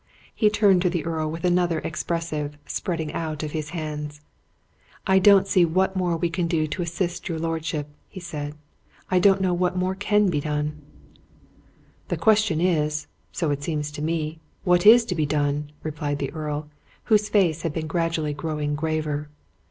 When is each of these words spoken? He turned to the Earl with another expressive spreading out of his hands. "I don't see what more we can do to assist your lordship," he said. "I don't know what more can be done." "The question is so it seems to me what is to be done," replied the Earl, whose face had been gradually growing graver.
He 0.33 0.49
turned 0.49 0.81
to 0.81 0.89
the 0.89 1.05
Earl 1.05 1.29
with 1.29 1.45
another 1.45 1.77
expressive 1.77 2.57
spreading 2.65 3.13
out 3.13 3.43
of 3.43 3.51
his 3.51 3.69
hands. 3.69 4.19
"I 5.05 5.19
don't 5.19 5.45
see 5.45 5.63
what 5.63 5.95
more 5.95 6.17
we 6.17 6.27
can 6.31 6.47
do 6.47 6.65
to 6.65 6.81
assist 6.81 7.29
your 7.29 7.37
lordship," 7.37 7.87
he 8.09 8.19
said. 8.19 8.55
"I 9.11 9.19
don't 9.19 9.41
know 9.41 9.53
what 9.53 9.77
more 9.77 9.93
can 9.93 10.29
be 10.31 10.39
done." 10.39 10.81
"The 12.07 12.17
question 12.17 12.59
is 12.59 13.05
so 13.31 13.51
it 13.51 13.61
seems 13.61 13.91
to 13.91 14.01
me 14.01 14.39
what 14.63 14.87
is 14.87 15.05
to 15.05 15.13
be 15.13 15.27
done," 15.27 15.71
replied 15.83 16.17
the 16.17 16.31
Earl, 16.31 16.67
whose 17.03 17.29
face 17.29 17.61
had 17.61 17.71
been 17.71 17.85
gradually 17.85 18.33
growing 18.33 18.73
graver. 18.73 19.29